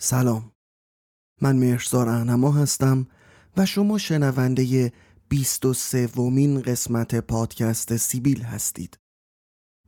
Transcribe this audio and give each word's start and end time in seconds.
سلام. 0.00 0.52
من 1.40 1.56
مرزار 1.56 2.08
اهنما 2.08 2.52
هستم 2.52 3.06
و 3.56 3.66
شما 3.66 3.98
شنونده 3.98 4.92
23 5.28 6.06
ومین 6.06 6.62
قسمت 6.62 7.14
پادکست 7.14 7.96
سیبیل 7.96 8.42
هستید. 8.42 8.98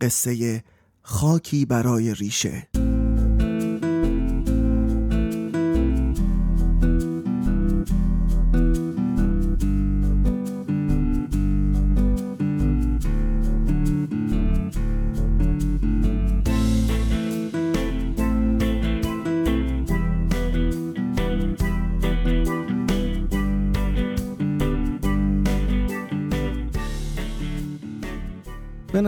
قصه 0.00 0.64
خاکی 1.02 1.64
برای 1.64 2.14
ریشه. 2.14 2.68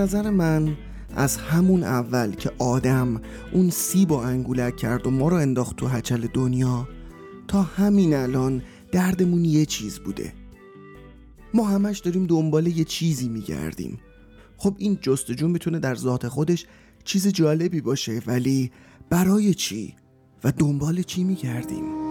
نظر 0.03 0.31
من 0.31 0.77
از 1.17 1.37
همون 1.37 1.85
اول 1.85 2.33
که 2.33 2.51
آدم 2.59 3.21
اون 3.53 3.71
سیب 3.71 4.11
و 4.11 4.15
انگولک 4.15 4.77
کرد 4.77 5.07
و 5.07 5.11
ما 5.11 5.29
رو 5.29 5.37
انداخت 5.37 5.77
تو 5.77 5.87
هچل 5.87 6.27
دنیا 6.35 6.89
تا 7.49 7.63
همین 7.63 8.15
الان 8.15 8.63
دردمون 8.93 9.45
یه 9.45 9.67
چیز 9.67 9.99
بوده. 9.99 10.33
ما 11.55 11.65
همش 11.65 11.99
داریم 11.99 12.27
دنبال 12.27 12.67
یه 12.67 12.85
چیزی 12.85 13.29
میگردیم. 13.29 13.99
خب 14.57 14.75
این 14.79 14.99
جستجو 15.01 15.49
می‌تونه 15.49 15.79
در 15.79 15.95
ذات 15.95 16.29
خودش 16.29 16.67
چیز 17.05 17.29
جالبی 17.29 17.81
باشه 17.81 18.23
ولی 18.27 18.71
برای 19.11 19.55
چی 19.55 19.95
و 20.45 20.53
دنبال 20.53 21.03
چی 21.03 21.25
میگردیم؟ 21.25 22.02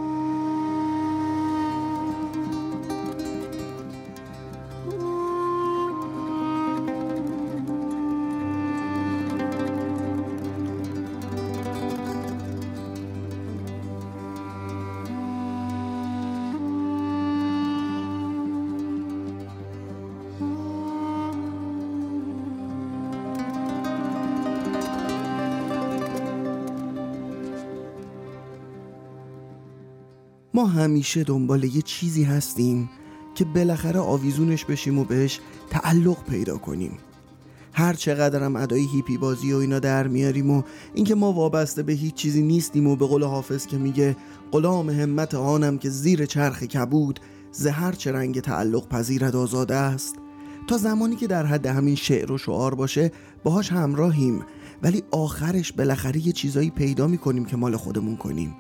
همیشه 30.66 31.24
دنبال 31.24 31.64
یه 31.64 31.82
چیزی 31.82 32.24
هستیم 32.24 32.90
که 33.36 33.46
بالاخره 33.46 34.00
آویزونش 34.00 34.66
بشیم 34.66 35.00
و 35.00 35.04
بهش 35.04 35.40
تعلق 35.70 36.24
پیدا 36.24 36.58
کنیم. 36.58 36.98
هر 37.74 37.94
چقدرم 37.94 38.56
ادای 38.56 38.88
هیپی 38.94 39.18
بازی 39.18 39.54
و 39.54 39.58
اینا 39.58 39.80
در 39.80 40.08
میاریم 40.08 40.52
و 40.52 40.62
اینکه 40.94 41.16
ما 41.16 41.34
وابسته 41.34 41.84
به 41.84 41.94
هیچ 41.94 42.14
چیزی 42.14 42.42
نیستیم 42.42 42.88
و 42.88 42.96
به 42.96 43.06
قول 43.06 43.24
حافظ 43.24 43.66
که 43.66 43.78
میگه 43.78 44.16
غلام 44.52 44.90
همت 44.90 45.36
آنم 45.36 45.78
که 45.78 45.90
زیر 45.90 46.26
چرخ 46.26 46.64
کبود 46.64 47.20
زهر 47.52 47.92
چه 47.92 48.12
رنگ 48.12 48.40
تعلق 48.40 48.88
پذیرد 48.88 49.36
آزاده 49.36 49.76
است. 49.76 50.16
تا 50.68 50.78
زمانی 50.78 51.16
که 51.16 51.28
در 51.28 51.46
حد 51.46 51.66
همین 51.66 51.96
شعر 51.96 52.32
و 52.32 52.38
شعار 52.38 52.76
باشه 52.76 53.12
باهاش 53.44 53.72
همراهیم. 53.72 54.42
ولی 54.84 55.04
آخرش 55.12 55.72
بالاخره 55.72 56.28
یه 56.28 56.34
چیزایی 56.34 56.70
پیدا 56.70 57.08
می‌کنیم 57.08 57.46
که 57.46 57.58
مال 57.58 57.78
خودمون 57.78 58.18
کنیم. 58.18 58.56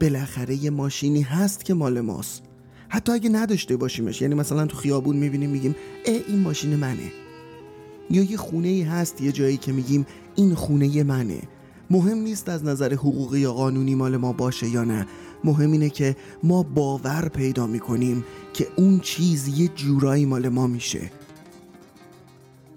بالاخره 0.00 0.64
یه 0.64 0.70
ماشینی 0.70 1.22
هست 1.22 1.64
که 1.64 1.74
مال 1.74 2.00
ماست. 2.00 2.42
حتی 2.88 3.12
اگه 3.12 3.28
نداشته 3.28 3.76
باشیمش 3.76 4.22
یعنی 4.22 4.34
مثلا 4.34 4.66
تو 4.66 4.76
خیابون 4.76 5.16
می‌بینیم 5.16 5.50
میگیم 5.50 5.76
اه 6.04 6.20
این 6.28 6.40
ماشین 6.40 6.76
منه. 6.76 7.12
یا 8.10 8.22
یه 8.22 8.36
خونه 8.36 8.68
ای 8.68 8.82
هست 8.82 9.20
یه 9.20 9.32
جایی 9.32 9.56
که 9.56 9.72
میگیم 9.72 10.06
این 10.36 10.54
خونه 10.54 11.02
منه. 11.02 11.42
مهم 11.90 12.18
نیست 12.18 12.48
از 12.48 12.64
نظر 12.64 12.92
حقوقی 12.94 13.40
یا 13.40 13.52
قانونی 13.52 13.94
مال 13.94 14.16
ما 14.16 14.32
باشه 14.32 14.68
یا 14.68 14.84
نه. 14.84 15.06
مهم 15.44 15.72
اینه 15.72 15.90
که 15.90 16.16
ما 16.42 16.62
باور 16.62 17.28
پیدا 17.28 17.66
می‌کنیم 17.66 18.24
که 18.52 18.68
اون 18.76 19.00
چیز 19.00 19.48
یه 19.48 19.68
جورایی 19.68 20.26
مال 20.26 20.48
ما 20.48 20.66
میشه. 20.66 21.10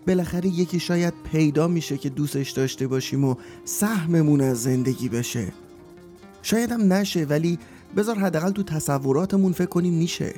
بالاخره 0.07 0.47
یکی 0.47 0.79
شاید 0.79 1.13
پیدا 1.31 1.67
میشه 1.67 1.97
که 1.97 2.09
دوستش 2.09 2.51
داشته 2.51 2.87
باشیم 2.87 3.23
و 3.23 3.35
سهممون 3.65 4.41
از 4.41 4.63
زندگی 4.63 5.09
بشه. 5.09 5.47
شاید 6.41 6.71
هم 6.71 6.93
نشه 6.93 7.23
ولی 7.23 7.59
بذار 7.95 8.19
حداقل 8.19 8.51
تو 8.51 8.63
تصوراتمون 8.63 9.51
فکر 9.51 9.65
کنیم 9.65 9.93
میشه. 9.93 10.33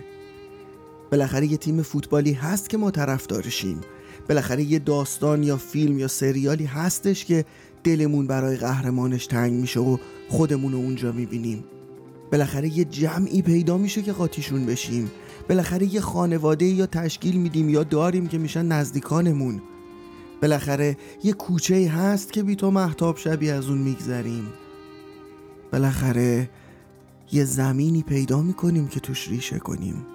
بالاخره 1.12 1.52
یه 1.52 1.58
تیم 1.58 1.82
فوتبالی 1.82 2.34
هست 2.34 2.70
که 2.70 2.78
ما 2.78 2.92
طرفدارشیم. 2.92 3.82
بالاخره 4.30 4.64
یه 4.64 4.80
داستان 4.80 5.44
یا 5.44 5.58
فیلم 5.58 6.00
یا 6.00 6.08
سریالی 6.08 6.66
هستش 6.66 7.26
که 7.26 7.46
دلمون 7.84 8.28
برای 8.28 8.58
قهرمانش 8.58 9.28
تنگ 9.28 9.54
میشه 9.54 9.80
و 9.80 9.98
خودمون 10.30 10.72
رو 10.72 10.78
اونجا 10.78 11.12
می‌بینیم. 11.12 11.64
بالاخره 12.32 12.78
یه 12.78 12.86
جمعی 12.86 13.42
پیدا 13.42 13.78
میشه 13.78 14.02
که 14.02 14.12
قاطیشون 14.12 14.66
بشیم. 14.66 15.12
بالاخره 15.50 15.94
یه 15.94 16.02
خانواده 16.02 16.66
یا 16.66 16.86
تشکیل 16.86 17.38
میدیم 17.38 17.70
یا 17.70 17.84
داریم 17.84 18.28
که 18.28 18.38
میشن 18.38 18.66
نزدیکانمون. 18.66 19.62
بالاخره 20.42 20.98
یه 21.24 21.34
کوچه 21.34 21.90
هست 21.90 22.34
که 22.34 22.44
بی 22.44 22.56
تو 22.56 22.72
محتاب 22.72 23.18
شبی 23.18 23.50
از 23.50 23.68
اون 23.68 23.78
میگذریم. 23.78 24.48
بالاخره 25.72 26.50
یه 27.32 27.46
زمینی 27.46 28.04
پیدا 28.04 28.42
می‌کنیم 28.42 28.88
که 28.88 29.00
توش 29.00 29.28
ریشه 29.28 29.60
کنیم. 29.60 30.06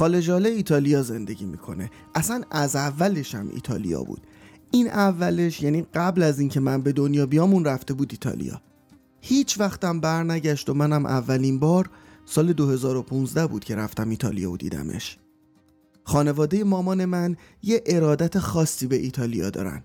خالجاله 0.00 0.48
ایتالیا 0.48 1.02
زندگی 1.02 1.44
می‌کنه. 1.46 1.90
اصلا 2.14 2.42
از 2.50 2.76
اولش 2.76 3.34
هم 3.34 3.48
ایتالیا 3.48 4.02
بود. 4.02 4.26
این 4.70 4.88
اولش 4.88 5.62
یعنی 5.62 5.82
قبل 5.94 6.22
از 6.22 6.40
اینکه 6.40 6.60
من 6.60 6.82
به 6.82 6.92
دنیا 6.92 7.26
بیامون 7.26 7.64
رفته 7.64 7.94
بود 7.94 8.08
ایتالیا. 8.12 8.60
هیچ 9.20 9.60
وقتم 9.60 10.00
بر 10.00 10.22
نگشت 10.22 10.70
و 10.70 10.74
منم 10.74 11.06
اولین 11.06 11.58
بار 11.58 11.90
سال 12.24 12.52
2015 12.52 13.46
بود 13.46 13.64
که 13.64 13.76
رفتم 13.76 14.10
ایتالیا 14.10 14.50
و 14.50 14.56
دیدمش. 14.56 15.18
خانواده 16.04 16.64
مامان 16.64 17.04
من 17.04 17.36
یه 17.62 17.82
ارادت 17.86 18.38
خاصی 18.38 18.86
به 18.86 18.96
ایتالیا 18.96 19.50
دارن. 19.50 19.84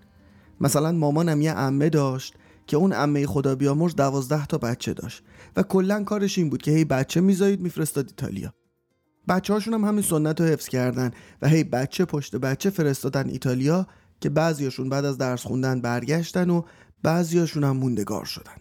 مثلا 0.60 0.92
مامانم 0.92 1.40
یه 1.40 1.52
عمه 1.52 1.88
داشت 1.88 2.34
که 2.66 2.76
اون 2.76 2.92
عمه 2.92 3.26
خدا 3.26 3.54
بیامرز 3.54 3.96
دوازده 3.96 4.46
تا 4.46 4.58
بچه 4.58 4.94
داشت. 4.94 5.22
و 5.56 5.62
کلا 5.62 6.04
کارش 6.04 6.38
این 6.38 6.50
بود 6.50 6.62
که 6.62 6.70
هی 6.70 6.84
بچه 6.84 7.20
میزایید 7.20 7.60
میفرستاد 7.60 8.06
ایتالیا. 8.08 8.52
بچه 9.28 9.52
هاشون 9.52 9.74
هم 9.74 9.84
همین 9.84 10.02
سنت 10.02 10.40
رو 10.40 10.46
حفظ 10.46 10.68
کردن 10.68 11.10
و 11.42 11.48
هی 11.48 11.64
بچه 11.64 12.04
پشت 12.04 12.36
بچه 12.36 12.70
فرستادن 12.70 13.28
ایتالیا 13.28 13.86
که 14.20 14.28
بعضیاشون 14.28 14.88
بعد 14.88 15.04
از 15.04 15.18
درس 15.18 15.42
خوندن 15.42 15.80
برگشتن 15.80 16.50
و 16.50 16.62
بعضیاشون 17.02 17.64
هم 17.64 17.76
موندگار 17.76 18.24
شدن. 18.24 18.56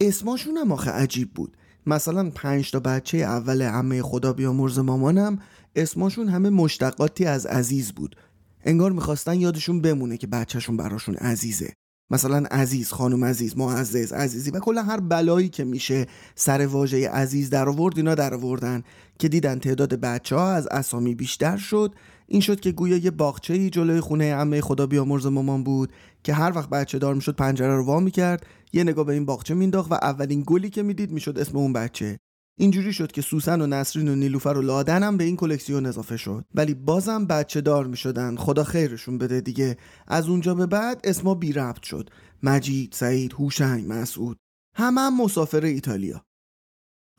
اسماشون 0.00 0.56
هم 0.56 0.72
آخه 0.72 0.90
عجیب 0.90 1.34
بود. 1.34 1.56
مثلا 1.86 2.30
پنج 2.30 2.70
تا 2.70 2.80
بچه 2.80 3.18
اول 3.18 3.62
عمه 3.62 4.02
خدا 4.02 4.32
بیامرز 4.32 4.78
مامانم 4.78 5.38
اسماشون 5.76 6.28
همه 6.28 6.50
مشتقاتی 6.50 7.24
از 7.24 7.46
عزیز 7.46 7.92
بود. 7.92 8.16
انگار 8.64 8.92
می‌خواستن 8.92 9.40
یادشون 9.40 9.80
بمونه 9.80 10.16
که 10.16 10.26
بچهشون 10.26 10.76
براشون 10.76 11.14
عزیزه. 11.14 11.72
مثلا 12.10 12.44
عزیز 12.50 12.92
خانم 12.92 13.24
عزیز 13.24 13.58
معزز 13.58 14.12
عزیزی 14.12 14.50
و 14.50 14.60
کلا 14.60 14.82
هر 14.82 15.00
بلایی 15.00 15.48
که 15.48 15.64
میشه 15.64 16.06
سر 16.34 16.66
واژه 16.66 17.08
عزیز 17.08 17.50
در 17.50 17.68
آورد 17.68 17.96
اینا 17.96 18.14
در 18.14 18.34
آوردن 18.34 18.82
که 19.18 19.28
دیدن 19.28 19.58
تعداد 19.58 19.94
بچه 19.94 20.36
ها 20.36 20.52
از 20.52 20.66
اسامی 20.66 21.14
بیشتر 21.14 21.56
شد. 21.56 21.94
این 22.26 22.40
شد 22.40 22.60
که 22.60 22.72
گویا 22.72 22.96
یه 22.96 23.10
باغچه 23.10 23.70
جلوی 23.70 24.00
خونه 24.00 24.34
عمه 24.34 24.60
خدا 24.60 24.86
بیامرز 24.86 25.26
مامان 25.26 25.64
بود 25.64 25.92
که 26.22 26.34
هر 26.34 26.52
وقت 26.56 26.70
بچه 26.70 26.98
دار 26.98 27.14
می‌شد 27.14 27.36
پنجره 27.36 27.76
رو 27.76 27.84
وا 27.84 28.00
می‌کرد. 28.00 28.46
یه 28.72 28.84
نگاه 28.84 29.04
به 29.04 29.12
این 29.12 29.24
باغچه 29.24 29.54
مینداخت 29.54 29.92
و 29.92 29.94
اولین 29.94 30.44
گلی 30.46 30.70
که 30.70 30.82
می‌دید 30.82 31.12
می‌شد 31.12 31.38
اسم 31.38 31.58
اون 31.58 31.72
بچه. 31.72 32.18
اینجوری 32.58 32.92
شد 32.92 33.12
که 33.12 33.22
سوسن 33.22 33.60
و 33.60 33.66
نسرین 33.66 34.08
و 34.08 34.14
نیلوفر 34.14 34.48
و 34.48 34.62
لادن 34.62 35.02
هم 35.02 35.16
به 35.16 35.24
این 35.24 35.36
کلکسیون 35.36 35.86
اضافه 35.86 36.16
شد. 36.16 36.44
ولی 36.54 36.74
بازم 36.74 37.26
بچه 37.26 37.60
دار 37.60 37.86
می 37.86 37.96
شدن 37.96 38.36
خدا 38.36 38.64
خیرشون 38.64 39.18
بده 39.18 39.40
دیگه. 39.40 39.76
از 40.06 40.28
اونجا 40.28 40.54
به 40.54 40.66
بعد 40.66 41.00
اسما 41.04 41.34
بی 41.34 41.52
ربط 41.52 41.82
شد. 41.82 42.10
مجید، 42.42 42.92
سعید، 42.92 43.32
هوشنگ، 43.32 43.92
مسعود. 43.92 44.38
همه 44.76 45.00
هم 45.00 45.22
مسافر 45.22 45.64
ایتالیا. 45.64 46.24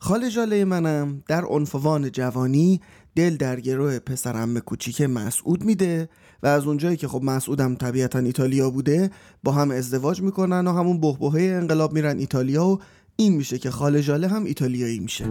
خال 0.00 0.28
جاله 0.28 0.64
منم 0.64 1.22
در 1.28 1.44
عنفوان 1.44 2.10
جوانی 2.10 2.80
دل 3.16 3.36
در 3.36 3.60
گروه 3.60 3.98
پسرم 3.98 4.58
کوچیک 4.58 5.00
مسعود 5.00 5.64
میده 5.64 6.08
و 6.42 6.46
از 6.46 6.66
اونجایی 6.66 6.96
که 6.96 7.08
خب 7.08 7.22
مسعودم 7.22 7.74
طبیعتا 7.74 8.18
ایتالیا 8.18 8.70
بوده 8.70 9.10
با 9.42 9.52
هم 9.52 9.70
ازدواج 9.70 10.22
می‌کنن 10.22 10.66
و 10.66 10.72
همون 10.72 11.00
بهبهه 11.00 11.42
انقلاب 11.42 11.92
میرن 11.92 12.18
ایتالیا 12.18 12.66
و 12.66 12.80
این 13.16 13.34
میشه 13.36 13.58
که 13.58 13.70
خال 13.70 14.00
جاله 14.00 14.28
هم 14.28 14.44
ایتالیایی 14.44 15.00
میشه. 15.00 15.24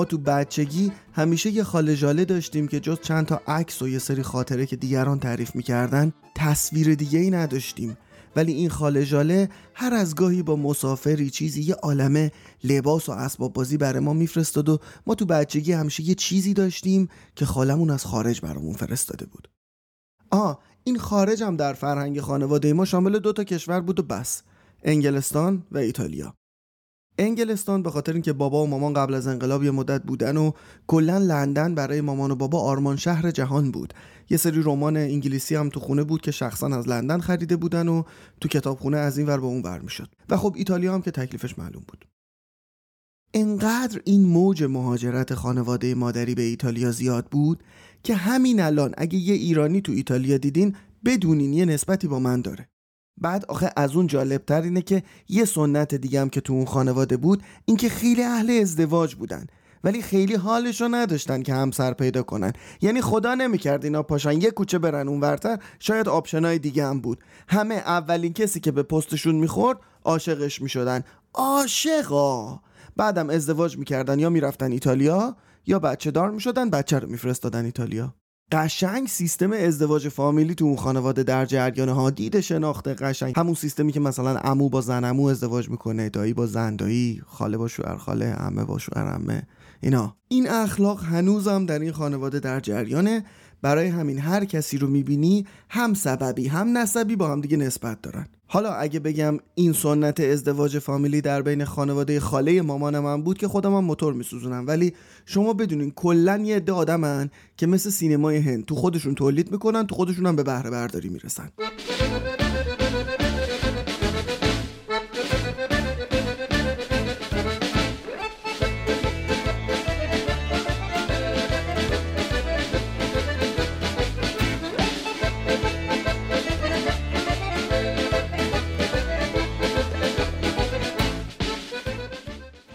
ما 0.00 0.04
تو 0.04 0.18
بچگی 0.18 0.92
همیشه 1.12 1.50
یه 1.50 1.64
خاله 1.64 1.96
جاله 1.96 2.24
داشتیم 2.24 2.68
که 2.68 2.80
جز 2.80 3.00
چند 3.00 3.26
تا 3.26 3.40
عکس 3.46 3.82
و 3.82 3.88
یه 3.88 3.98
سری 3.98 4.22
خاطره 4.22 4.66
که 4.66 4.76
دیگران 4.76 5.18
تعریف 5.18 5.56
می‌کردن 5.56 6.12
تصویر 6.34 6.94
دیگه 6.94 7.18
ای 7.18 7.30
نداشتیم. 7.30 7.98
ولی 8.36 8.52
این 8.52 8.68
خاله 8.68 9.04
جاله 9.04 9.48
هر 9.74 9.94
از 9.94 10.14
گاهی 10.14 10.42
با 10.42 10.56
مسافری 10.56 11.30
چیزی 11.30 11.62
یه 11.62 11.74
عالمه 11.74 12.32
لباس 12.64 13.08
و 13.08 13.12
اسباب 13.12 13.52
بازی 13.52 13.76
برای 13.76 14.00
ما 14.00 14.12
میفرستاد 14.12 14.68
و 14.68 14.78
ما 15.06 15.14
تو 15.14 15.26
بچگی 15.26 15.72
همیشه 15.72 16.02
یه 16.02 16.14
چیزی 16.14 16.54
داشتیم 16.54 17.08
که 17.36 17.46
خالمون 17.46 17.90
از 17.90 18.04
خارج 18.04 18.40
برامون 18.40 18.74
فرستاده 18.74 19.26
بود. 19.26 19.50
آ 20.30 20.54
این 20.84 20.98
خارج 20.98 21.42
هم 21.42 21.56
در 21.56 21.72
فرهنگ 21.72 22.20
خانواده 22.20 22.72
ما 22.72 22.84
شامل 22.84 23.18
دو 23.18 23.32
تا 23.32 23.44
کشور 23.44 23.80
بود 23.80 24.00
و 24.00 24.02
بس. 24.02 24.42
انگلستان 24.82 25.66
و 25.72 25.78
ایتالیا. 25.78 26.39
انگلستان 27.20 27.82
به 27.82 27.90
خاطر 27.90 28.12
اینکه 28.12 28.32
بابا 28.32 28.64
و 28.64 28.66
مامان 28.66 28.92
قبل 28.92 29.14
از 29.14 29.26
انقلاب 29.26 29.64
یه 29.64 29.70
مدت 29.70 30.02
بودن 30.02 30.36
و 30.36 30.52
کلا 30.86 31.18
لندن 31.18 31.74
برای 31.74 32.00
مامان 32.00 32.30
و 32.30 32.34
بابا 32.34 32.60
آرمان 32.60 32.96
شهر 32.96 33.30
جهان 33.30 33.70
بود. 33.70 33.94
یه 34.30 34.36
سری 34.36 34.62
رمان 34.62 34.96
انگلیسی 34.96 35.54
هم 35.54 35.68
تو 35.68 35.80
خونه 35.80 36.04
بود 36.04 36.20
که 36.20 36.30
شخصا 36.30 36.66
از 36.66 36.88
لندن 36.88 37.20
خریده 37.20 37.56
بودن 37.56 37.88
و 37.88 38.02
تو 38.40 38.48
کتابخونه 38.48 38.96
از 38.96 39.18
این 39.18 39.26
ور 39.26 39.40
به 39.40 39.46
اون 39.46 39.62
ور 39.62 39.78
می‌شد. 39.78 40.08
و 40.28 40.36
خب 40.36 40.54
ایتالیا 40.56 40.94
هم 40.94 41.02
که 41.02 41.10
تکلیفش 41.10 41.58
معلوم 41.58 41.82
بود. 41.88 42.04
انقدر 43.34 44.00
این 44.04 44.22
موج 44.22 44.62
مهاجرت 44.62 45.34
خانواده 45.34 45.94
مادری 45.94 46.34
به 46.34 46.42
ایتالیا 46.42 46.90
زیاد 46.90 47.26
بود 47.26 47.62
که 48.02 48.14
همین 48.14 48.60
الان 48.60 48.94
اگه 48.98 49.18
یه 49.18 49.34
ایرانی 49.34 49.80
تو 49.80 49.92
ایتالیا 49.92 50.36
دیدین 50.36 50.76
بدونین 51.04 51.52
یه 51.52 51.64
نسبتی 51.64 52.08
با 52.08 52.18
من 52.18 52.40
داره. 52.40 52.68
بعد 53.20 53.44
آخه 53.48 53.70
از 53.76 53.96
اون 53.96 54.06
جالبتر 54.06 54.62
اینه 54.62 54.82
که 54.82 55.02
یه 55.28 55.44
سنت 55.44 55.94
دیگه 55.94 56.20
هم 56.20 56.28
که 56.28 56.40
تو 56.40 56.52
اون 56.52 56.64
خانواده 56.64 57.16
بود 57.16 57.42
اینکه 57.64 57.88
خیلی 57.88 58.22
اهل 58.22 58.58
ازدواج 58.62 59.14
بودن. 59.14 59.46
ولی 59.84 60.02
خیلی 60.02 60.34
حالشو 60.34 60.88
نداشتن 60.90 61.42
که 61.42 61.54
همسر 61.54 61.92
پیدا 61.92 62.22
کنن. 62.22 62.52
یعنی 62.80 63.00
خدا 63.00 63.34
نمی‌کرد 63.34 63.84
اینا 63.84 64.02
پاشن. 64.02 64.40
یه 64.40 64.50
کوچه 64.50 64.78
برن 64.78 65.08
اون 65.08 65.20
ورتر 65.20 65.58
شاید 65.78 66.08
آپشنای 66.08 66.58
دیگه 66.58 66.86
هم 66.86 67.00
بود. 67.00 67.20
همه 67.48 67.74
اولین 67.74 68.32
کسی 68.32 68.60
که 68.60 68.72
به 68.72 68.82
پستشون 68.82 69.34
می‌خورد 69.34 69.78
عاشقش 70.04 70.62
می‌شدن. 70.62 71.04
عاشقا! 71.34 72.60
بعدم 72.96 73.30
ازدواج 73.30 73.78
می‌کردن 73.78 74.18
یا 74.18 74.30
می‌رفتن 74.30 74.72
ایتالیا 74.72 75.36
یا 75.66 75.78
بچه 75.78 76.10
دار 76.10 76.30
می‌شدن 76.30 76.70
بچه 76.70 76.98
رو 76.98 77.08
میفرستادن 77.08 77.64
ایتالیا. 77.64 78.14
قشنگ 78.52 79.08
سیستم 79.08 79.52
ازدواج 79.52 80.08
فامیلی 80.08 80.54
تو 80.54 80.64
اون 80.64 80.76
خانواده 80.76 81.22
در 81.22 81.46
جریان 81.46 81.88
ها. 81.88 82.10
دید 82.10 82.40
شناخته 82.40 82.94
قشنگ. 82.94 83.34
همون 83.36 83.54
سیستمی 83.54 83.92
که 83.92 84.00
مثلا 84.00 84.36
عمو 84.36 84.68
با 84.68 84.80
زن 84.80 85.04
عمو 85.04 85.26
ازدواج 85.26 85.68
می‌کنه 85.68 86.08
دایی 86.08 86.34
با 86.34 86.46
زن 86.46 86.76
دایی 86.76 87.22
خاله 87.26 87.56
با 87.56 87.68
شوهر 87.68 87.96
خاله 87.96 88.26
عمه 88.26 88.64
با 88.64 88.78
شوهر 88.78 89.06
عمه. 89.06 89.42
اینا. 89.80 90.16
این 90.28 90.48
اخلاق 90.48 91.04
هنوزم 91.04 91.66
در 91.66 91.78
این 91.78 91.92
خانواده 91.92 92.40
در 92.40 92.60
جریانه. 92.60 93.24
برای 93.62 93.88
همین 93.88 94.18
هر 94.18 94.44
کسی 94.44 94.78
رو 94.78 94.88
می‌بینی 94.88 95.46
هم 95.68 95.94
سببی 95.94 96.48
هم 96.48 96.78
نسبی 96.78 97.16
با 97.16 97.28
هم 97.28 97.40
دیگه 97.40 97.56
نسبت 97.56 98.02
دارن. 98.02 98.26
حالا 98.46 98.72
اگه 98.72 99.00
بگم 99.00 99.38
این 99.54 99.72
سنت 99.72 100.20
ازدواج 100.20 100.78
فامیلی 100.78 101.20
در 101.20 101.42
بین 101.42 101.64
خانواده 101.64 102.20
خاله 102.20 102.62
مامان 102.62 102.98
من 102.98 103.22
بود 103.22 103.38
که 103.38 103.48
خودم 103.48 103.74
هم 103.74 103.84
موتور 103.84 104.14
میسوزونم. 104.14 104.66
ولی 104.66 104.94
شما 105.26 105.52
بدونین 105.52 105.90
کلا 105.90 106.36
یه 106.44 106.56
عده 106.56 106.72
آدمن 106.72 107.30
که 107.56 107.66
مثل 107.66 107.90
سینمای 107.90 108.38
هند 108.38 108.64
تو 108.64 108.74
خودشون 108.74 109.14
تولید 109.14 109.52
می‌کنن 109.52 109.86
تو 109.86 109.94
خودشون 109.94 110.26
هم 110.26 110.36
به 110.36 110.42
بهره 110.42 110.70
برداری 110.70 111.08
می‌رسن. 111.08 111.48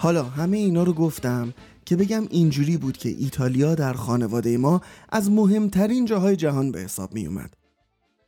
حالا 0.06 0.24
همه 0.24 0.57
اینا 0.57 0.84
رو 0.84 0.94
گفتم 0.94 1.54
که 1.86 1.96
بگم 1.96 2.28
اینجوری 2.30 2.78
بود 2.78 2.98
که 2.98 3.10
ایتالیا 3.10 3.75
در 3.75 3.94
خانواده 3.94 4.57
ما 4.57 4.81
از 5.10 5.31
مهمترین 5.31 6.06
جاهای 6.06 6.36
جهان 6.36 6.72
به 6.72 6.80
حساب 6.80 7.13
می 7.13 7.28
اومد. 7.28 7.54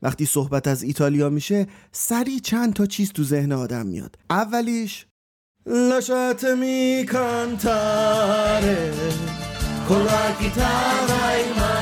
وقتی 0.01 0.25
صحبت 0.25 0.67
از 0.67 0.83
ایتالیا 0.83 1.29
میشه 1.29 1.67
سری 1.91 2.39
چند 2.39 2.73
تا 2.73 2.85
چیز 2.85 3.11
تو 3.11 3.23
ذهن 3.23 3.51
آدم 3.51 3.85
میاد. 3.85 4.15
اولیش 4.29 5.05
لشتمی 5.65 7.05
کانتاره 7.11 8.93
con 9.87 11.76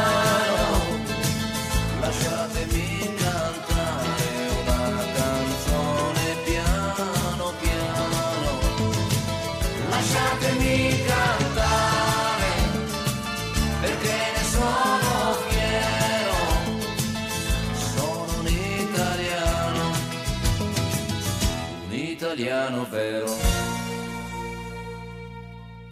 chitarra 22.36 22.68
in 22.70 23.66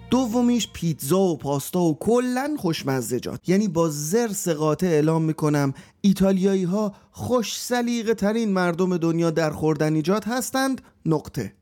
دومیش 0.10 0.68
پیتزا 0.74 1.20
و 1.20 1.38
پاستا 1.38 1.80
و 1.80 1.98
کلا 2.00 2.56
خوشمزجات 2.60 3.50
یعنی 3.50 3.68
با 3.68 3.90
زرس 3.90 4.48
قاطع 4.48 4.88
اعلام 4.88 5.22
می‌کنم 5.22 5.74
ایتالیایی 6.02 6.64
ها 6.64 6.94
خوش 7.12 7.60
سلیقه 7.60 8.14
ترین 8.14 8.52
مردم 8.52 8.98
دنیا 8.98 9.32
در 9.32 9.50
خوردنیجات 9.50 10.28
هستند. 10.28 10.82
نقطه. 11.06 11.54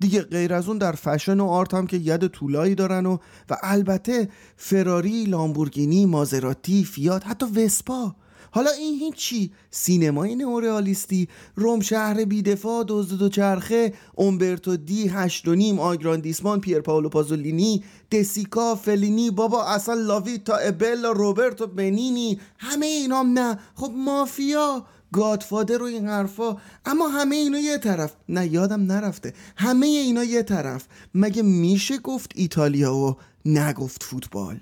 دیگه 0.00 0.22
غیر 0.22 0.54
از 0.54 0.68
اون 0.68 0.78
در 0.78 0.92
فشن 0.92 1.40
و 1.40 1.46
آرت 1.46 1.74
هم 1.74 1.86
که 1.86 1.96
ید 1.96 2.26
طولایی 2.26 2.74
دارن 2.74 3.06
و 3.06 3.18
و 3.50 3.56
البته 3.62 4.28
فراری، 4.56 5.24
لامبورگینی، 5.24 6.06
مازراتی، 6.06 6.84
فیات 6.84 7.26
حتی 7.26 7.46
وسپا. 7.46 8.16
حالا 8.50 8.70
این 8.70 8.98
هیچی. 8.98 9.52
سینمای 9.70 10.34
نئورئالیستی 10.34 11.28
روم 11.56 11.80
شهر 11.80 12.24
بیدفاع 12.24 12.84
دزد 12.88 13.18
دو 13.18 13.28
چرخه 13.28 13.92
اومبرتو 14.14 14.76
دی 14.76 15.08
هشت 15.08 15.48
و 15.48 15.54
نیم 15.54 15.80
آگراندیسمان 15.80 16.60
پیر 16.60 16.80
پاولو 16.80 17.08
پازولینی 17.08 17.84
دسیکا 18.12 18.74
فلینی 18.74 19.30
بابا 19.30 19.64
اصلا 19.64 19.94
لاویتا 19.94 20.56
ابلا 20.56 21.12
روبرتو 21.12 21.66
بنینی 21.66 22.40
همه 22.58 22.86
اینام 22.86 23.38
نه. 23.38 23.58
خب 23.74 23.92
مافیا. 23.96 24.84
گادفادر 25.12 25.82
و 25.82 25.86
این 25.86 26.06
حرفا. 26.06 26.56
اما 26.84 27.08
همه 27.08 27.36
اینا 27.36 27.58
یه 27.58 27.78
طرف. 27.78 28.12
نه 28.28 28.46
یادم 28.46 28.82
نرفته. 28.82 29.34
همه 29.56 29.86
اینا 29.86 30.24
یه 30.24 30.42
طرف. 30.42 30.86
مگه 31.14 31.42
میشه 31.42 31.98
گفت 31.98 32.32
ایتالیا 32.34 32.94
و 32.94 33.16
نگفت 33.44 34.02
فوتبال؟ 34.02 34.60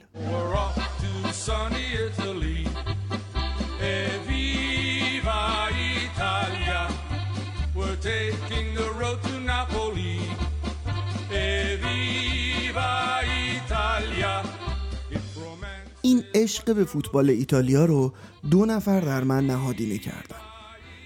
عشق 16.47 16.75
به 16.75 16.85
فوتبال 16.85 17.31
ایتالیا 17.31 17.85
رو 17.85 18.13
دو 18.51 18.67
نفر 18.67 19.01
در 19.01 19.25
من 19.25 19.47
نهادینه 19.47 19.99
کردن 19.99 20.37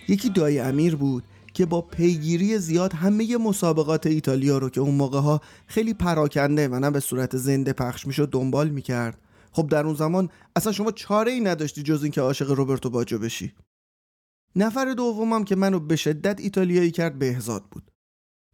یکی 0.08 0.30
دای 0.30 0.58
امیر 0.58 0.96
بود 0.96 1.24
که 1.54 1.66
با 1.66 1.80
پیگیری 1.80 2.58
زیاد 2.58 2.92
همه 2.92 3.36
مسابقات 3.36 4.06
ایتالیا 4.06 4.58
رو 4.58 4.70
که 4.70 4.80
اون 4.80 4.94
موقع 4.94 5.20
ها 5.20 5.40
خیلی 5.66 5.94
پراکنده 5.94 6.68
و 6.68 6.74
نه 6.74 6.90
به 6.90 7.00
صورت 7.00 7.36
زنده 7.36 7.72
پخش 7.72 8.06
می‌شد 8.06 8.30
دنبال 8.30 8.68
می‌کرد. 8.68 9.18
خب 9.52 9.68
در 9.68 9.86
اون 9.86 9.94
زمان 9.94 10.28
اصلا 10.56 10.72
شما 10.72 10.92
چاره 10.92 11.32
ای 11.32 11.40
نداشتی 11.40 11.82
جز 11.82 12.02
اینکه 12.02 12.20
عاشق 12.20 12.50
روبرتو 12.50 12.90
باجو 12.90 13.18
بشی. 13.18 13.52
نفر 14.56 14.94
دومم 14.94 15.44
که 15.44 15.56
منو 15.56 15.80
به 15.80 15.96
شدت 15.96 16.40
ایتالیایی 16.40 16.90
کرد 16.90 17.18
بهزاد 17.18 17.64
بود. 17.70 17.90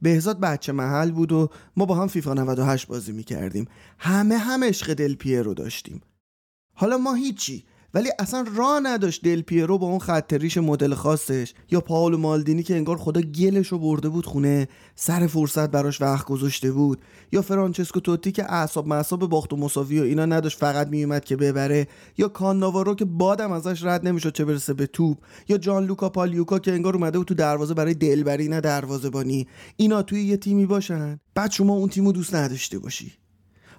بهزاد 0.02 0.40
بچه 0.40 0.72
محل 0.72 1.10
بود 1.10 1.32
و 1.32 1.48
ما 1.76 1.84
با 1.84 1.94
هم 1.94 2.06
فیفا 2.06 2.34
98 2.34 2.86
بازی 2.86 3.12
می‌کردیم. 3.12 3.68
همه 3.98 4.36
هم 4.38 4.64
عشق 4.64 4.94
دل 4.94 5.14
پیرو 5.14 5.54
داشتیم. 5.54 6.00
حالا 6.76 6.98
ما 6.98 7.14
هیچی. 7.14 7.64
ولی 7.94 8.10
اصلا 8.18 8.44
راه 8.56 8.80
نداشت 8.80 9.24
دل 9.24 9.40
پیرو 9.40 9.78
با 9.78 9.86
اون 9.86 9.98
خطریش 9.98 10.58
مدل 10.58 10.94
خاصش 10.94 11.54
یا 11.70 11.80
پاولو 11.80 12.18
مالدینی 12.18 12.62
که 12.62 12.76
انگار 12.76 12.96
خدا 12.96 13.20
گلش 13.20 13.68
رو 13.68 13.78
برده 13.78 14.08
بود 14.08 14.26
خونه 14.26 14.68
سر 14.94 15.26
فرصت 15.26 15.70
براش 15.70 16.00
وقت 16.00 16.26
گذاشته 16.26 16.72
بود. 16.72 16.98
یا 17.32 17.42
فرانچسکو 17.42 18.00
توتی 18.00 18.32
که 18.32 18.52
اعصاب 18.52 18.86
معصاب 18.86 19.28
باخت 19.28 19.52
و 19.52 19.56
مساوی 19.56 20.00
و 20.00 20.02
اینا 20.02 20.26
نداشت 20.26 20.58
فقط 20.58 20.88
میومد 20.88 21.24
که 21.24 21.36
ببره. 21.36 21.88
یا 22.18 22.28
کاناوارو 22.28 22.94
که 22.94 23.04
بادم 23.04 23.52
ازش 23.52 23.84
رد 23.84 24.08
نمی‌شد 24.08 24.32
چه 24.32 24.44
برسه 24.44 24.74
به 24.74 24.86
توپ. 24.86 25.18
یا 25.48 25.58
جان 25.58 25.86
لوکا 25.86 26.08
پالیوکا 26.08 26.58
که 26.58 26.72
انگار 26.72 26.94
اومده 26.94 27.18
بود 27.18 27.26
تو 27.26 27.34
دروازه 27.34 27.74
برای 27.74 27.94
دلبری 27.94 28.48
نه 28.48 28.60
دروازه 28.60 29.10
بانی. 29.10 29.46
اینا 29.76 30.02
توی 30.02 30.22
یه 30.22 30.36
تیمی 30.36 30.66
باشن. 30.66 31.20
بعد 31.34 31.50
شما 31.50 31.74
اون 31.74 31.88
تیمو 31.88 32.12
دوست 32.12 32.34
نداشته 32.34 32.78
باشی. 32.78 33.12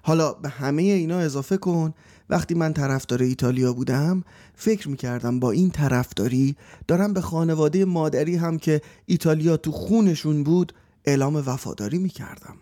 حالا 0.02 0.32
به 0.32 0.48
همه 0.48 0.82
اینا 0.82 1.18
اضافه 1.18 1.56
کن. 1.56 1.94
وقتی 2.30 2.54
من 2.54 2.72
طرفدار 2.72 3.22
ایتالیا 3.22 3.72
بودم 3.72 4.24
فکر 4.54 4.88
می‌کردم 4.88 5.40
با 5.40 5.50
این 5.50 5.70
طرفداری 5.70 6.56
دارم 6.88 7.12
به 7.12 7.20
خانواده 7.20 7.84
مادری 7.84 8.36
هم 8.36 8.58
که 8.58 8.80
ایتالیا 9.06 9.56
تو 9.56 9.72
خونشون 9.72 10.44
بود 10.44 10.72
اعلام 11.04 11.36
وفاداری 11.36 11.98
می‌کردم. 11.98 12.56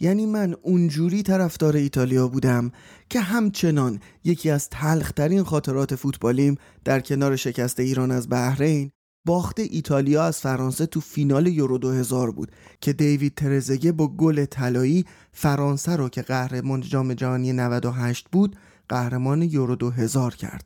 یعنی 0.00 0.26
من 0.26 0.54
اونجوری 0.62 1.22
طرفدار 1.22 1.76
ایتالیا 1.76 2.28
بودم 2.28 2.72
که 3.10 3.20
همچنان 3.20 4.00
یکی 4.24 4.50
از 4.50 4.68
تلخترین 4.68 5.42
خاطرات 5.42 5.94
فوتبالیم 5.94 6.56
در 6.84 7.00
کنار 7.00 7.36
شکست 7.36 7.80
ایران 7.80 8.10
از 8.10 8.28
بحرین 8.28 8.90
باخت 9.26 9.60
ایتالیا 9.60 10.24
از 10.24 10.40
فرانسه 10.40 10.86
تو 10.86 11.00
فینال 11.00 11.46
یورو 11.46 11.78
2000 11.78 12.30
بود 12.30 12.52
که 12.80 12.92
دیوید 12.92 13.34
ترزگه 13.34 13.92
با 13.92 14.08
گل 14.08 14.44
طلایی 14.44 15.04
فرانسه 15.32 15.96
رو 15.96 16.08
که 16.08 16.22
قهرمان 16.22 16.80
جام 16.80 17.14
جهانی 17.14 17.52
98 17.52 18.28
بود 18.32 18.56
قهرمان 18.88 19.42
یورو 19.42 19.76
2000 19.76 20.34
کرد. 20.34 20.64